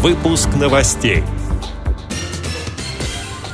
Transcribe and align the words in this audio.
Выпуск 0.00 0.50
новостей. 0.54 1.24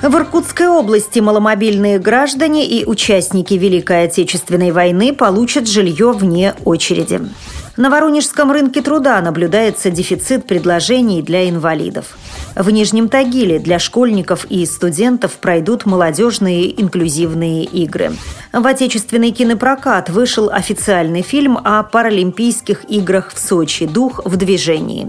В 0.02 0.14
Иркутской 0.14 0.68
области 0.68 1.18
маломобильные 1.18 1.98
граждане 1.98 2.66
и 2.66 2.84
участники 2.84 3.54
Великой 3.54 4.04
Отечественной 4.04 4.70
войны 4.70 5.14
получат 5.14 5.66
жилье 5.66 6.12
вне 6.12 6.54
очереди. 6.66 7.22
На 7.78 7.88
Воронежском 7.88 8.52
рынке 8.52 8.82
труда 8.82 9.22
наблюдается 9.22 9.90
дефицит 9.90 10.46
предложений 10.46 11.22
для 11.22 11.48
инвалидов. 11.48 12.18
В 12.54 12.68
Нижнем 12.68 13.08
Тагиле 13.08 13.58
для 13.58 13.78
школьников 13.78 14.44
и 14.50 14.66
студентов 14.66 15.38
пройдут 15.38 15.86
молодежные 15.86 16.78
инклюзивные 16.78 17.64
игры. 17.64 18.12
В 18.52 18.66
отечественный 18.66 19.30
кинопрокат 19.30 20.10
вышел 20.10 20.50
официальный 20.50 21.22
фильм 21.22 21.56
о 21.64 21.82
Паралимпийских 21.84 22.84
играх 22.90 23.32
в 23.32 23.38
Сочи 23.38 23.86
«Дух 23.86 24.20
в 24.26 24.36
движении». 24.36 25.08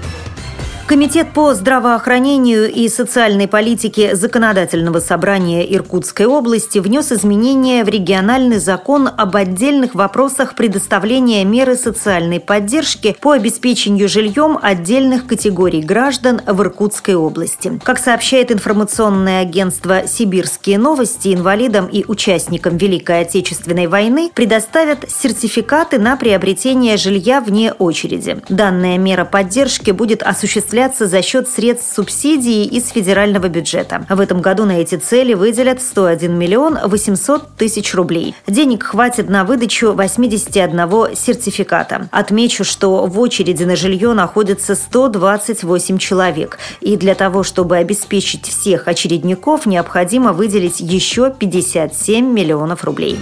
Комитет 0.87 1.31
по 1.33 1.53
здравоохранению 1.53 2.69
и 2.69 2.89
социальной 2.89 3.47
политике 3.47 4.13
Законодательного 4.13 4.99
собрания 4.99 5.63
Иркутской 5.63 6.25
области 6.25 6.79
внес 6.79 7.13
изменения 7.13 7.85
в 7.85 7.87
региональный 7.87 8.57
закон 8.57 9.07
об 9.07 9.37
отдельных 9.37 9.95
вопросах 9.95 10.55
предоставления 10.55 11.45
меры 11.45 11.75
социальной 11.75 12.41
поддержки 12.41 13.15
по 13.21 13.31
обеспечению 13.31 14.09
жильем 14.09 14.59
отдельных 14.61 15.27
категорий 15.27 15.81
граждан 15.81 16.41
в 16.45 16.61
Иркутской 16.61 17.15
области. 17.15 17.79
Как 17.83 17.97
сообщает 17.97 18.51
информационное 18.51 19.41
агентство 19.41 20.07
«Сибирские 20.07 20.77
новости», 20.77 21.33
инвалидам 21.33 21.85
и 21.85 22.03
участникам 22.05 22.75
Великой 22.75 23.21
Отечественной 23.21 23.87
войны 23.87 24.29
предоставят 24.33 25.09
сертификаты 25.09 25.99
на 25.99 26.17
приобретение 26.17 26.97
жилья 26.97 27.39
вне 27.39 27.71
очереди. 27.71 28.41
Данная 28.49 28.97
мера 28.97 29.23
поддержки 29.23 29.91
будет 29.91 30.21
осуществляться 30.21 30.70
осуществляться 30.71 31.07
за 31.07 31.21
счет 31.21 31.49
средств 31.49 31.93
субсидии 31.93 32.63
из 32.63 32.87
федерального 32.89 33.49
бюджета. 33.49 34.05
В 34.09 34.19
этом 34.21 34.41
году 34.41 34.63
на 34.63 34.79
эти 34.79 34.95
цели 34.95 35.33
выделят 35.33 35.81
101 35.81 36.33
миллион 36.33 36.77
800 36.85 37.57
тысяч 37.57 37.93
рублей. 37.93 38.33
Денег 38.47 38.83
хватит 38.83 39.29
на 39.29 39.43
выдачу 39.43 39.91
81 39.91 41.15
сертификата. 41.15 42.07
Отмечу, 42.11 42.63
что 42.63 43.05
в 43.05 43.19
очереди 43.19 43.65
на 43.65 43.75
жилье 43.75 44.13
находится 44.13 44.75
128 44.75 45.97
человек. 45.97 46.57
И 46.79 46.95
для 46.95 47.15
того, 47.15 47.43
чтобы 47.43 47.75
обеспечить 47.75 48.47
всех 48.47 48.87
очередников, 48.87 49.65
необходимо 49.65 50.31
выделить 50.31 50.79
еще 50.79 51.33
57 51.37 52.25
миллионов 52.25 52.85
рублей. 52.85 53.19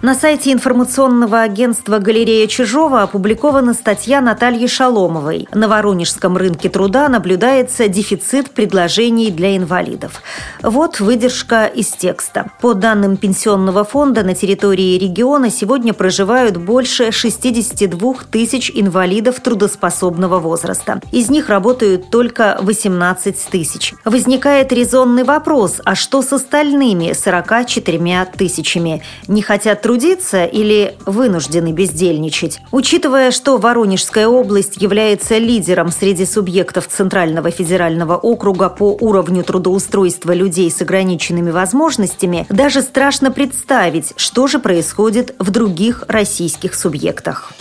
На 0.00 0.14
сайте 0.14 0.52
информационного 0.52 1.40
агентства 1.42 1.98
«Галерея 1.98 2.46
Чижова» 2.46 3.02
опубликована 3.02 3.74
статья 3.74 4.20
Натальи 4.20 4.68
Шаломовой. 4.68 5.48
На 5.52 5.66
Воронежском 5.66 6.36
рынке 6.36 6.68
труда 6.68 7.08
наблюдается 7.08 7.88
дефицит 7.88 8.52
предложений 8.52 9.32
для 9.32 9.56
инвалидов. 9.56 10.22
Вот 10.62 11.00
выдержка 11.00 11.64
из 11.64 11.88
текста. 11.88 12.52
По 12.60 12.74
данным 12.74 13.16
Пенсионного 13.16 13.82
фонда, 13.82 14.22
на 14.22 14.36
территории 14.36 14.96
региона 14.98 15.50
сегодня 15.50 15.92
проживают 15.92 16.58
больше 16.58 17.10
62 17.10 18.14
тысяч 18.30 18.70
инвалидов 18.72 19.40
трудоспособного 19.40 20.38
возраста. 20.38 21.00
Из 21.10 21.28
них 21.28 21.48
работают 21.48 22.08
только 22.10 22.56
18 22.60 23.36
тысяч. 23.50 23.94
Возникает 24.04 24.72
резонный 24.72 25.24
вопрос, 25.24 25.80
а 25.84 25.96
что 25.96 26.22
с 26.22 26.32
остальными 26.32 27.14
44 27.14 28.28
тысячами? 28.36 29.02
Не 29.26 29.42
хотят 29.42 29.87
трудиться 29.88 30.44
или 30.44 30.96
вынуждены 31.06 31.72
бездельничать. 31.72 32.60
Учитывая, 32.72 33.30
что 33.30 33.56
Воронежская 33.56 34.28
область 34.28 34.76
является 34.76 35.38
лидером 35.38 35.90
среди 35.90 36.26
субъектов 36.26 36.88
Центрального 36.88 37.50
федерального 37.50 38.18
округа 38.18 38.68
по 38.68 38.94
уровню 39.00 39.44
трудоустройства 39.44 40.32
людей 40.32 40.70
с 40.70 40.82
ограниченными 40.82 41.50
возможностями, 41.50 42.44
даже 42.50 42.82
страшно 42.82 43.30
представить, 43.30 44.12
что 44.16 44.46
же 44.46 44.58
происходит 44.58 45.34
в 45.38 45.50
других 45.50 46.04
российских 46.06 46.74
субъектах. 46.74 47.54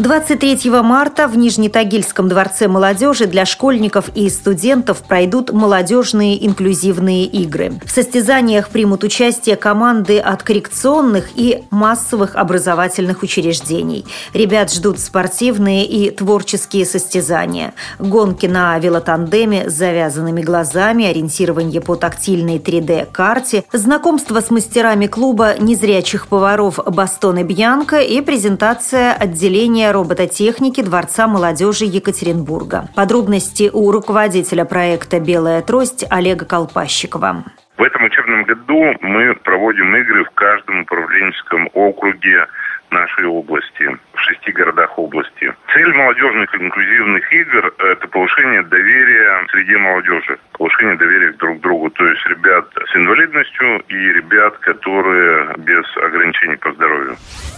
23 0.00 0.70
марта 0.82 1.28
в 1.28 1.36
Нижнетагильском 1.38 2.28
дворце 2.28 2.66
молодежи 2.66 3.26
для 3.26 3.44
школьников 3.44 4.10
и 4.16 4.28
студентов 4.28 5.02
пройдут 5.02 5.52
молодежные 5.52 6.44
инклюзивные 6.44 7.26
игры. 7.26 7.74
В 7.84 7.90
состязаниях 7.92 8.70
примут 8.70 9.04
участие 9.04 9.54
команды 9.54 10.18
от 10.18 10.42
коррекционных 10.42 11.28
и 11.36 11.62
массовых 11.70 12.34
образовательных 12.34 13.22
учреждений. 13.22 14.04
Ребят 14.32 14.72
ждут 14.72 14.98
спортивные 14.98 15.86
и 15.86 16.10
творческие 16.10 16.86
состязания. 16.86 17.72
Гонки 18.00 18.46
на 18.46 18.76
велотандеме 18.80 19.70
с 19.70 19.74
завязанными 19.74 20.42
глазами, 20.42 21.04
ориентирование 21.04 21.80
по 21.80 21.94
тактильной 21.94 22.58
3D-карте, 22.58 23.62
знакомство 23.72 24.40
с 24.40 24.50
мастерами 24.50 25.06
клуба 25.06 25.54
незрячих 25.56 26.26
поваров 26.26 26.80
«Бастон 26.84 27.38
и 27.38 27.44
Бьянка» 27.44 28.00
и 28.00 28.20
презентация 28.20 29.12
отделения 29.12 29.83
управления 29.84 29.92
робототехники 29.92 30.82
Дворца 30.82 31.26
молодежи 31.26 31.84
Екатеринбурга. 31.84 32.88
Подробности 32.94 33.70
у 33.72 33.90
руководителя 33.90 34.64
проекта 34.64 35.20
«Белая 35.20 35.62
трость» 35.62 36.04
Олега 36.10 36.44
Колпащикова. 36.44 37.44
В 37.76 37.82
этом 37.82 38.04
учебном 38.04 38.44
году 38.44 38.94
мы 39.00 39.34
проводим 39.34 39.96
игры 39.96 40.24
в 40.24 40.30
каждом 40.30 40.80
управленческом 40.80 41.68
округе 41.74 42.46
нашей 42.90 43.26
области, 43.26 43.84
в 44.14 44.20
шести 44.20 44.52
городах 44.52 44.98
области. 44.98 45.52
Цель 45.74 45.92
молодежных 45.92 46.54
инклюзивных 46.54 47.32
игр– 47.32 47.74
это 47.78 48.06
повышение 48.06 48.62
доверия 48.62 49.44
среди 49.50 49.74
молодежи, 49.74 50.38
повышение 50.52 50.96
доверия 50.96 51.32
друг 51.32 51.58
к 51.58 51.62
другу, 51.62 51.90
то 51.90 52.06
есть 52.06 52.24
ребят 52.26 52.66
с 52.92 52.96
инвалидностью 52.96 53.82
и 53.88 53.94
ребят, 53.94 54.56
которые 54.58 55.52
без 55.58 55.84
ограничений 55.96 56.54
по 56.54 56.72
здоровью. 56.74 57.16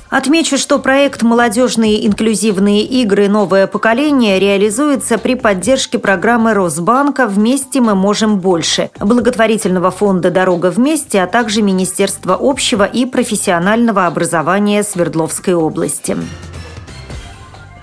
Отмечу, 0.08 0.56
что 0.56 0.78
проект 0.78 1.22
«Молодежные 1.24 2.06
инклюзивные 2.06 2.84
игры. 2.84 3.28
Новое 3.28 3.66
поколение» 3.66 4.40
реализуется 4.40 5.18
при 5.18 5.34
поддержке 5.34 5.98
программы 5.98 6.54
Росбанка 6.54 7.26
«Вместе 7.26 7.82
мы 7.82 7.94
можем 7.94 8.38
больше», 8.38 8.88
благотворительного 8.98 9.90
фонда 9.90 10.30
«Дорога 10.30 10.70
вместе», 10.70 11.20
а 11.20 11.26
также 11.26 11.60
Министерства 11.60 12.38
общего 12.40 12.84
и 12.84 13.04
профессионального 13.04 14.06
образования 14.06 14.84
Свердловской 14.84 15.52
области. 15.52 16.16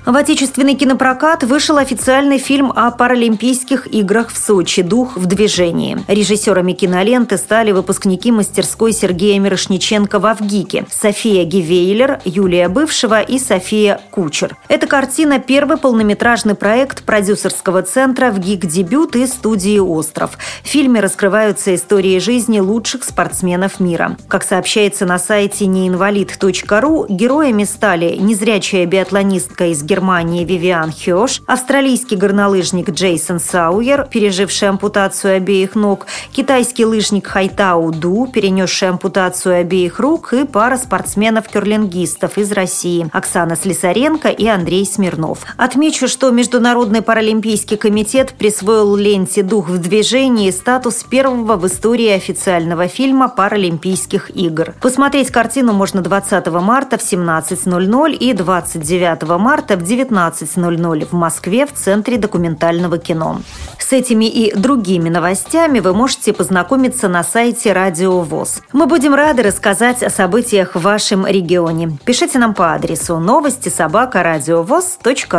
В 0.06 0.18
отечественный 0.18 0.75
кинопрокат 0.75 1.46
вышел 1.46 1.78
официальный 1.78 2.38
фильм 2.38 2.74
о 2.75 2.91
Паралимпийских 2.91 3.88
играх 3.88 4.34
в 4.34 4.38
Сочи 4.38 4.81
«Дух 4.81 5.16
в 5.16 5.28
движении». 5.28 5.97
Режиссерами 6.09 6.74
киноленты 6.74 7.38
стали 7.38 7.72
выпускники 7.72 8.30
мастерской 8.30 8.92
Сергея 8.92 9.40
Мирошниченко 9.40 10.19
в 10.19 10.25
Авгике 10.25 10.86
София 10.92 11.46
Гивейлер, 11.46 12.19
Юлия 12.25 12.68
Бывшего 12.68 13.22
и 13.22 13.40
София 13.40 14.02
Кучер. 14.12 14.58
Эта 14.68 14.88
картина– 14.88 15.40
первый 15.47 15.78
полнометражный 15.78 16.56
проект 16.56 17.03
продюсерского 17.03 17.81
центра 17.81 18.31
в 18.31 18.40
ГИК-дебют 18.40 19.16
и 19.16 19.25
студии 19.25 19.80
«Остров». 19.80 20.38
В 20.63 20.68
фильме 20.68 21.00
раскрываются 21.00 21.74
истории 21.74 22.19
жизни 22.19 22.59
лучших 22.59 23.06
спортсменов 23.06 23.80
мира. 23.80 24.18
Как 24.28 24.44
сообщается 24.44 25.06
на 25.06 25.18
сайте 25.18 25.66
неинвалид.ру, 25.66 27.06
героями 27.08 27.63
стали 27.63 28.18
незрячая 28.18 28.86
биатлонистка 28.86 29.68
из 29.68 29.81
Германии 29.94 30.44
Вивиан 30.44 30.92
Хёш, 30.92 31.44
австралийский 31.46 32.16
горнолыжник 32.16 32.90
Джейсон 32.90 33.40
Сауер, 33.40 34.08
переживший 34.12 34.70
ампутацию 34.70 35.38
обеих 35.38 35.76
ног, 35.76 36.08
китайский 36.31 36.84
лыжник 36.84 37.28
Хайтау 37.28 37.92
Ду, 37.92 38.26
перенесший 38.26 38.90
ампутацию 38.90 39.62
обеих 39.62 40.00
рук, 40.00 40.34
и 40.34 40.46
пара 40.46 40.78
спортсменов-керлингистов 40.78 42.40
из 42.40 42.51
России 42.51 43.07
Оксана 43.13 43.56
Слесаренко 43.56 44.30
и 44.30 44.48
Андрей 44.48 44.84
Смирнов. 44.84 45.45
Отмечу, 45.57 46.07
что 46.07 46.31
Международный 46.31 47.04
паралимпийский 47.04 47.78
комитет 47.78 48.34
присвоил 48.34 48.95
ленте 48.95 49.44
«Дух 49.44 49.69
в 49.69 49.78
движении» 49.78 50.50
статус 50.50 51.04
первого 51.04 51.56
в 51.56 51.68
истории 51.68 52.10
официального 52.10 52.88
фильма 52.88 53.30
Паралимпийских 53.30 54.36
игр. 54.36 54.74
Посмотреть 54.81 55.30
картину 55.30 55.74
можно 55.74 56.01
20 56.01 56.48
марта 56.48 56.98
в 56.98 57.01
17.00 57.01 58.13
и 58.13 58.34
29 58.34 59.38
марта 59.38 59.82
в 59.83 59.85
19.00 59.85 61.06
в 61.06 61.13
Москве 61.13 61.65
в 61.65 61.74
Центре 61.74 62.18
документального 62.18 62.97
кино. 62.97 63.41
С 63.77 63.91
этими 63.91 64.25
и 64.25 64.56
другими 64.56 65.09
новостями 65.09 65.80
вы 65.80 65.94
можете 65.94 66.33
познакомиться 66.33 67.07
на 67.07 67.24
сайте 67.24 67.74
Радио 67.74 68.21
ВОЗ. 68.21 68.62
Мы 68.71 68.85
будем 68.85 69.13
рады 69.13 69.44
рассказать 69.44 70.01
о 70.01 70.09
событиях 70.09 70.75
в 70.75 70.81
вашем 70.81 71.27
регионе. 71.27 71.97
Пишите 72.06 72.39
нам 72.39 72.53
по 72.53 72.74
адресу 72.74 73.19
новости 73.19 73.69
собака 73.69 74.24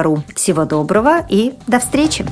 ру. 0.02 0.22
Всего 0.34 0.64
доброго 0.64 1.26
и 1.28 1.54
до 1.66 1.78
встречи! 1.78 2.26